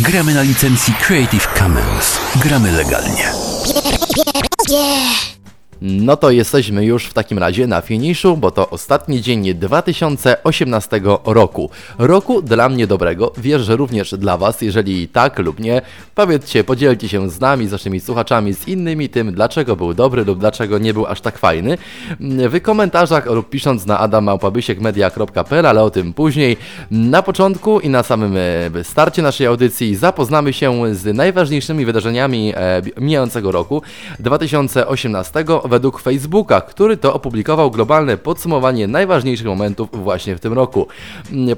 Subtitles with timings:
[0.00, 2.20] Gramy na licencji Creative Commons.
[2.36, 3.32] Gramy legalnie.
[5.82, 11.70] No to jesteśmy już w takim razie na finiszu, bo to ostatni dzień 2018 roku.
[11.98, 15.82] Roku dla mnie dobrego, wierzę, że również dla Was, jeżeli tak lub nie.
[16.14, 20.38] Powiedzcie, podzielcie się z nami, z naszymi słuchaczami, z innymi tym, dlaczego był dobry lub
[20.38, 21.78] dlaczego nie był aż tak fajny.
[22.20, 26.56] W komentarzach lub pisząc na adamałpabysiekmedia.pl, ale o tym później.
[26.90, 32.82] Na początku i na samym e, starcie naszej audycji zapoznamy się z najważniejszymi wydarzeniami e,
[33.00, 33.82] mijającego roku
[34.18, 40.86] 2018 według Facebooka, który to opublikował globalne podsumowanie najważniejszych momentów właśnie w tym roku.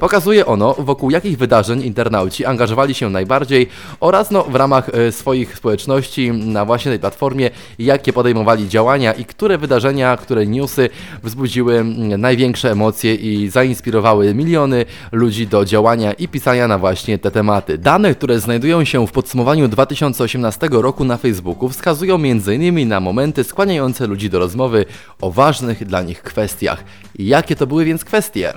[0.00, 3.68] Pokazuje ono, wokół jakich wydarzeń internauci angażowali się najbardziej
[4.00, 9.24] oraz no, w ramach e, swoich społeczności na właśnie tej platformie, jakie podejmowali działania i
[9.24, 10.90] które wydarzenia, które newsy
[11.22, 11.84] wzbudziły
[12.18, 17.78] największe emocje i zainspirowały miliony ludzi do działania i pisania na właśnie te tematy.
[17.78, 22.88] Dane, które znajdują się w podsumowaniu 2018 roku na Facebooku wskazują m.in.
[22.88, 24.84] na momenty skłaniające ludzi do rozmowy
[25.20, 26.84] o ważnych dla nich kwestiach.
[27.18, 28.52] Jakie to były więc kwestie?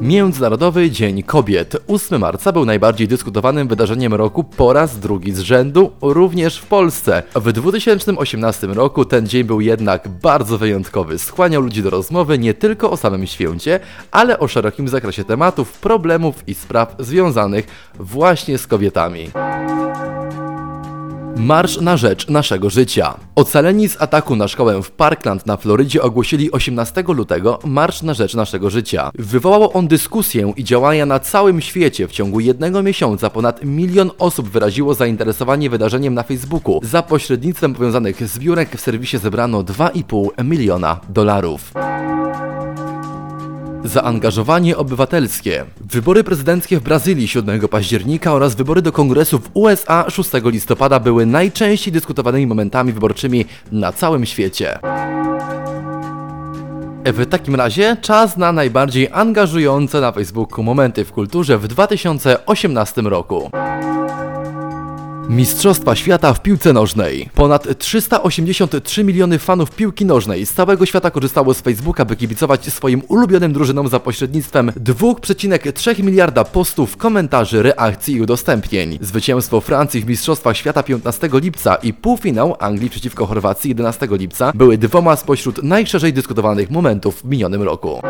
[0.00, 1.76] Międzynarodowy Dzień Kobiet.
[1.88, 7.22] 8 marca był najbardziej dyskutowanym wydarzeniem roku po raz drugi z rzędu, również w Polsce.
[7.34, 11.18] W 2018 roku ten dzień był jednak bardzo wyjątkowy.
[11.18, 16.48] Skłaniał ludzi do rozmowy nie tylko o samym święcie, ale o szerokim zakresie tematów, problemów
[16.48, 17.66] i spraw związanych
[17.98, 19.30] właśnie z kobietami.
[21.38, 23.14] Marsz na rzecz naszego życia.
[23.34, 28.34] Ocaleni z ataku na szkołę w Parkland na Florydzie ogłosili 18 lutego Marsz na rzecz
[28.34, 29.10] naszego życia.
[29.14, 32.08] Wywołał on dyskusję i działania na całym świecie.
[32.08, 36.80] W ciągu jednego miesiąca ponad milion osób wyraziło zainteresowanie wydarzeniem na Facebooku.
[36.82, 41.72] Za pośrednictwem powiązanych zbiórek w serwisie zebrano 2,5 miliona dolarów.
[43.84, 45.64] Zaangażowanie obywatelskie.
[45.80, 51.26] Wybory prezydenckie w Brazylii 7 października oraz wybory do kongresu w USA 6 listopada były
[51.26, 54.78] najczęściej dyskutowanymi momentami wyborczymi na całym świecie.
[57.04, 63.50] W takim razie czas na najbardziej angażujące na Facebooku momenty w kulturze w 2018 roku.
[65.28, 67.30] Mistrzostwa Świata w piłce nożnej.
[67.34, 73.02] Ponad 383 miliony fanów piłki nożnej z całego świata korzystało z Facebooka, by kibicować swoim
[73.08, 78.98] ulubionym drużynom za pośrednictwem 2,3 miliarda postów, komentarzy, reakcji i udostępnień.
[79.00, 84.78] Zwycięstwo Francji w Mistrzostwach Świata 15 lipca i półfinał Anglii przeciwko Chorwacji 11 lipca były
[84.78, 88.00] dwoma spośród najszerzej dyskutowanych momentów w minionym roku.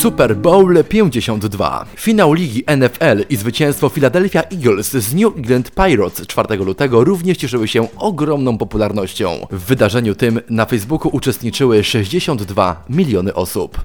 [0.00, 1.84] Super Bowl 52.
[1.96, 7.68] Finał ligi NFL i zwycięstwo Philadelphia Eagles z New England Pirates 4 lutego również cieszyły
[7.68, 9.46] się ogromną popularnością.
[9.50, 13.84] W wydarzeniu tym na Facebooku uczestniczyły 62 miliony osób.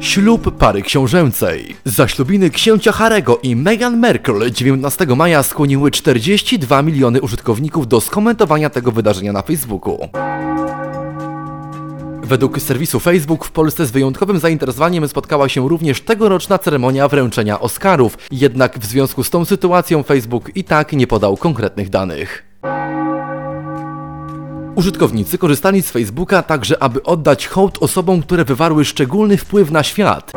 [0.00, 1.76] Ślub pary książęcej.
[1.84, 8.92] Zaślubiny księcia Harego i Meghan Merkel 19 maja skłoniły 42 miliony użytkowników do skomentowania tego
[8.92, 10.08] wydarzenia na Facebooku.
[12.30, 18.18] Według serwisu Facebook w Polsce z wyjątkowym zainteresowaniem spotkała się również tegoroczna ceremonia wręczenia Oscarów,
[18.30, 22.44] jednak w związku z tą sytuacją Facebook i tak nie podał konkretnych danych.
[24.74, 30.32] Użytkownicy korzystali z Facebooka także, aby oddać hołd osobom, które wywarły szczególny wpływ na świat.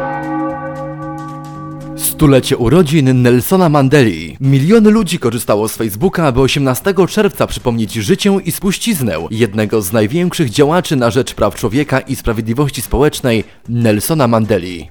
[2.23, 4.37] Stulecie urodzin Nelsona Mandeli.
[4.41, 10.49] Miliony ludzi korzystało z Facebooka, aby 18 czerwca przypomnieć życie i spuściznę jednego z największych
[10.49, 14.89] działaczy na rzecz praw człowieka i sprawiedliwości społecznej, Nelsona Mandeli.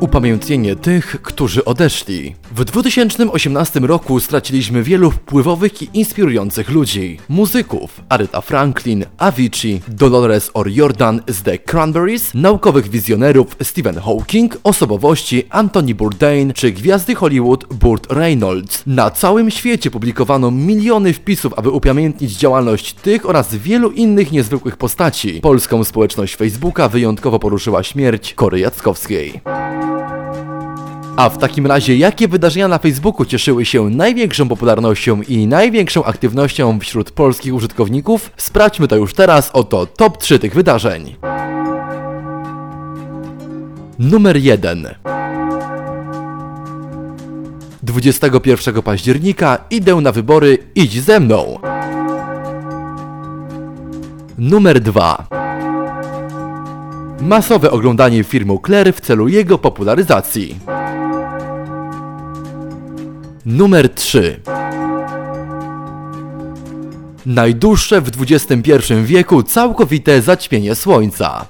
[0.00, 2.34] Upamiętnienie tych, którzy odeszli.
[2.56, 7.18] W 2018 roku straciliśmy wielu wpływowych i inspirujących ludzi.
[7.28, 15.94] Muzyków Aretha Franklin, Avicii, Dolores O'Riordan z The Cranberries, naukowych wizjonerów Stephen Hawking, osobowości Anthony
[15.94, 18.82] Bourdain czy gwiazdy Hollywood Burt Reynolds.
[18.86, 25.40] Na całym świecie publikowano miliony wpisów, aby upamiętnić działalność tych oraz wielu innych niezwykłych postaci.
[25.40, 29.40] Polską społeczność Facebooka wyjątkowo poruszyła śmierć Kory Jackowskiej.
[31.20, 36.78] A w takim razie, jakie wydarzenia na Facebooku cieszyły się największą popularnością i największą aktywnością
[36.80, 38.30] wśród polskich użytkowników?
[38.36, 41.16] Sprawdźmy to już teraz, oto top 3 tych wydarzeń.
[43.98, 44.88] Numer 1
[47.82, 51.58] 21 października idę na wybory, idź ze mną.
[54.38, 55.26] Numer 2
[57.20, 60.56] Masowe oglądanie filmu Claire w celu jego popularyzacji.
[63.46, 64.40] Numer 3
[67.26, 71.46] Najdłuższe w XXI wieku całkowite zaćmienie Słońca.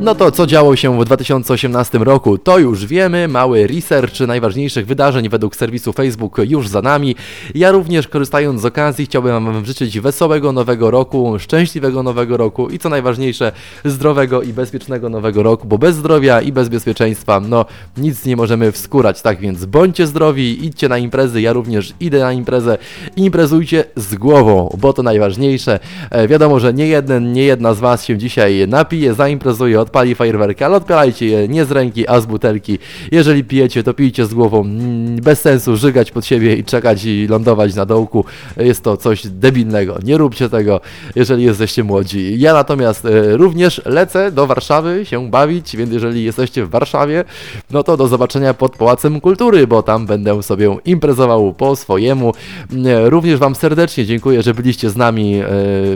[0.00, 3.28] No to co działo się w 2018 roku, to już wiemy.
[3.28, 7.16] Mały research najważniejszych wydarzeń według serwisu Facebook już za nami.
[7.54, 12.78] Ja również korzystając z okazji chciałbym Wam życzyć wesołego nowego roku, szczęśliwego nowego roku i
[12.78, 13.52] co najważniejsze
[13.84, 17.64] zdrowego i bezpiecznego nowego roku, bo bez zdrowia i bez bezpieczeństwa no
[17.96, 22.32] nic nie możemy wskurać, tak więc bądźcie zdrowi, idźcie na imprezy, ja również idę na
[22.32, 22.78] imprezę
[23.16, 25.80] imprezujcie z głową, bo to najważniejsze.
[26.10, 30.64] E, wiadomo, że nie jeden, nie jedna z Was się dzisiaj napije, zaimprezuje, odpali fajerwerki,
[30.64, 32.78] ale odpalajcie je nie z ręki, a z butelki.
[33.12, 34.60] Jeżeli pijecie, to pijcie z głową.
[34.60, 38.24] Mm, bez sensu żygać pod siebie i czekać i lądować na dołku.
[38.56, 39.98] Jest to coś debilnego.
[40.04, 40.80] Nie róbcie tego,
[41.14, 42.40] jeżeli jesteście młodzi.
[42.40, 47.24] Ja natomiast e, również lecę do Warszawy się bawić, więc jeżeli jesteście w Warszawie,
[47.70, 52.32] no to do zobaczenia pod Pałacem Kultury, bo tam będę sobie imprezował po swojemu.
[52.72, 55.48] Mm, również Wam serdecznie dziękuję, że byliście z nami e,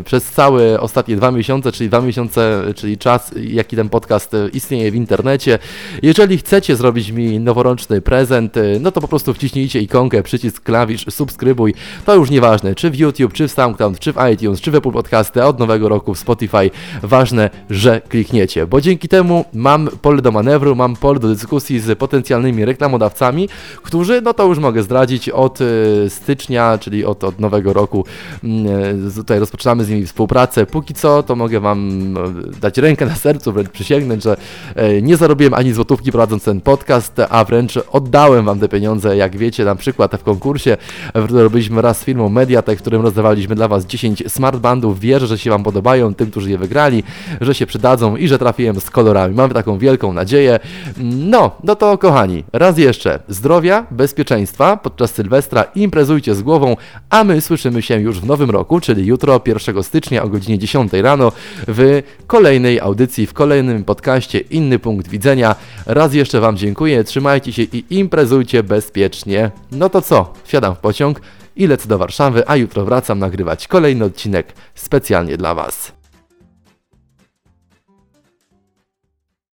[0.04, 4.90] przez całe ostatnie dwa miesiące, czyli dwa miesiące, czyli czas, jaki ten podcast e, istnieje
[4.90, 5.58] w internecie.
[6.02, 11.06] Jeżeli chcecie zrobić mi noworoczny prezent, e, no to po prostu wciśnijcie ikonkę, przycisk klawisz,
[11.10, 11.74] subskrybuj.
[12.04, 14.90] To już nieważne, czy w YouTube, czy w SoundCloud, czy w iTunes, czy w Apple
[14.90, 16.70] Podcasty, od nowego roku w Spotify.
[17.02, 21.98] Ważne, że klikniecie, bo dzięki temu mam pole do manewru, mam pole do dyskusji z
[21.98, 23.48] potencjalnymi reklamodawcami,
[23.82, 25.64] którzy, no to już mogę zdradzić, od e,
[26.10, 28.04] stycznia, czyli od, od nowego roku
[28.44, 30.66] mm, tutaj rozpoczynamy z nimi współpracę.
[30.66, 32.14] Póki co, to mogę Wam
[32.60, 34.36] dać rękę na sercu, wręcz przysięgnąć, że
[34.74, 39.36] e, nie zarobiłem ani złotówki prowadząc ten podcast, a wręcz oddałem Wam te pieniądze, jak
[39.36, 40.76] wiecie, na przykład w konkursie,
[41.08, 45.00] którym robiliśmy raz z firmą Mediatek, w którym rozdawaliśmy dla Was 10 smartbandów.
[45.00, 47.02] Wierzę, że się Wam podobają, tym, którzy je wygrali,
[47.40, 49.34] że się przydadzą i że trafiłem z kolorami.
[49.34, 50.60] Mamy taką wielką nadzieję.
[51.02, 56.76] No, no to kochani, raz jeszcze zdrowia, bezpieczeństwa podczas Sylwestra, imprezujcie z głową,
[57.10, 60.92] a my słyszymy się już w nowym roku, czyli jutro, 1 stycznia o godzinie 10
[60.92, 61.32] rano
[61.68, 65.56] w kolejnej audycji, w kolejnym podcaście Inny Punkt Widzenia.
[65.86, 69.50] Raz jeszcze Wam dziękuję, trzymajcie się i imprezujcie bezpiecznie.
[69.72, 71.20] No to co, wsiadam w pociąg
[71.56, 75.97] i lecę do Warszawy, a jutro wracam nagrywać kolejny odcinek specjalnie dla Was.